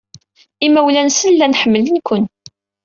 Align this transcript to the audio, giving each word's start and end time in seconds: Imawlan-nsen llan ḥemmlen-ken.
Imawlan-nsen 0.65 1.31
llan 1.33 1.57
ḥemmlen-ken. 1.61 2.23